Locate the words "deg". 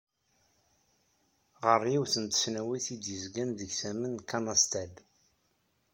3.59-3.71